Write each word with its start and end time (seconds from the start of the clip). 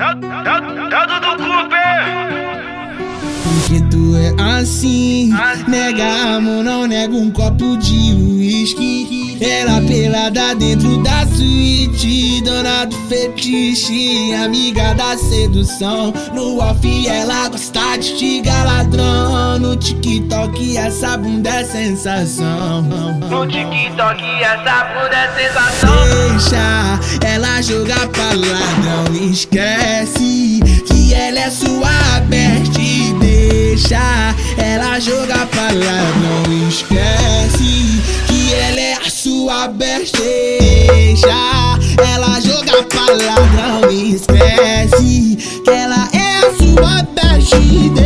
Dado 0.00 0.16
do 1.20 1.44
Cooper. 1.44 2.00
Porque 3.44 3.82
tu 3.90 4.16
é 4.16 4.58
assim, 4.58 5.30
nega 5.68 6.36
amor, 6.36 6.64
não 6.64 6.86
nega 6.86 7.14
um 7.14 7.30
copo 7.30 7.76
de 7.76 8.14
uísque. 8.14 9.36
Ela 9.42 9.80
pelada 9.82 10.54
dentro 10.54 11.02
da 11.02 11.26
suíte, 11.26 12.42
dona 12.42 12.84
do 12.86 12.96
fetiche, 13.08 14.34
amiga 14.34 14.94
da 14.94 15.16
sedução. 15.18 16.14
No 16.34 16.60
off 16.60 17.06
ela 17.06 17.48
gosta 17.48 17.98
de 17.98 18.12
estigar 18.12 18.66
ladrão. 18.66 19.58
No 19.58 19.76
TikTok 19.76 20.76
essa 20.76 21.16
bunda 21.16 21.48
é 21.48 21.64
sensação. 21.64 22.82
No 22.82 23.46
TikTok 23.46 24.22
essa 24.42 24.84
bunda 24.84 25.16
é 25.16 25.30
sensação. 25.36 25.90
Deixa 26.30 27.00
ela 27.26 27.62
jogar 27.62 28.08
pra 28.08 28.24
ladrão, 28.24 29.14
esquece 29.30 29.79
Deixa 33.90 34.36
ela 34.56 35.00
jogar 35.00 35.48
pra 35.48 35.62
ladrão, 35.62 36.68
esquece 36.68 38.00
que 38.28 38.54
ela 38.54 38.80
é 38.80 38.92
a 38.94 39.10
sua 39.10 39.66
best. 39.66 40.16
Deixa 40.16 41.26
ela 41.98 42.40
jogar 42.40 42.84
pra 42.84 43.06
ladrão, 43.06 43.90
esquece 43.90 45.36
que 45.64 45.68
ela 45.68 46.08
é 46.12 46.36
a 46.36 46.56
sua 46.56 47.02
best. 47.02 47.99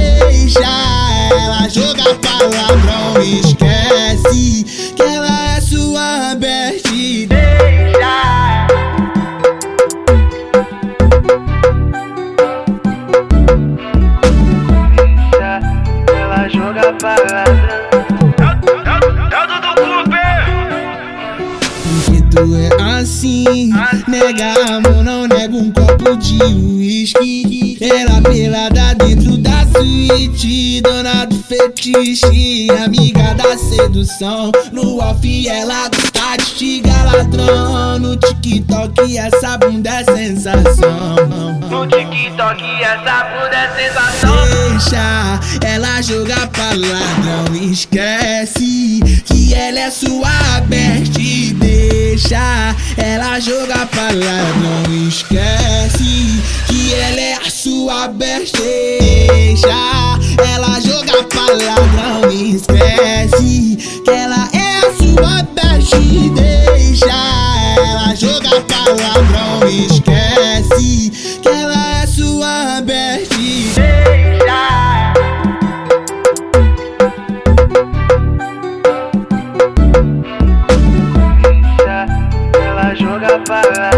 É 22.54 23.00
assim, 23.00 23.70
nega 24.06 24.52
amor, 24.76 25.02
não 25.02 25.26
nega 25.26 25.56
um 25.56 25.70
copo 25.70 26.16
de 26.16 26.42
uísque. 26.42 27.78
Ela 27.80 28.20
pelada 28.20 28.94
dentro 28.94 29.36
da 29.38 29.66
suíte, 29.74 30.80
dona 30.82 31.24
do 31.24 31.36
fetiche, 31.42 32.68
amiga 32.84 33.34
da 33.34 33.56
sedução. 33.56 34.52
No 34.72 34.98
off 34.98 35.48
ela 35.48 35.88
gosta 35.88 36.54
de 36.58 36.82
ladrão. 37.04 37.98
No 37.98 38.16
TikTok 38.16 39.16
essa 39.16 39.56
bunda 39.58 39.90
é 39.90 40.04
sensação. 40.04 41.16
No 41.70 41.86
TikTok 41.86 42.62
essa 42.82 43.24
bunda 43.24 43.56
é 43.56 43.88
sensação. 43.88 44.34
Deixa 44.70 45.40
ela 45.66 46.02
jogar 46.02 46.48
pra 46.48 46.70
ladrão, 46.70 47.54
esquece 47.70 49.00
que 49.24 49.54
ela 49.54 49.80
é 49.80 49.90
sua 49.90 50.60
best. 50.66 50.83
Deixa 52.26 52.74
ela 52.96 53.38
jogar 53.38 53.86
pra 53.88 54.04
ladrão, 54.04 55.06
esquece 55.06 56.42
que 56.66 56.94
ela 56.94 57.20
é 57.20 57.34
a 57.34 57.50
sua 57.50 58.08
best. 58.08 58.56
Deixa 58.56 59.68
ela 60.38 60.80
jogar 60.80 61.22
pra 61.24 61.42
ladrão, 61.42 62.30
esquece 62.32 63.76
que 63.76 64.10
ela 64.10 64.48
é 64.54 64.78
a 64.78 64.90
sua 64.96 65.42
best. 65.52 65.94
Deixa 66.30 67.04
ela 67.76 68.14
jogar 68.16 68.58
pra 68.62 68.78
ladrão, 68.78 69.43
Bye. 83.46 83.93